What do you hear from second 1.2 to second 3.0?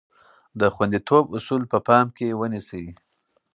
اصول په پام کې ونیسئ.